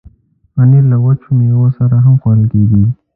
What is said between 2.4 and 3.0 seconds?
کېږي.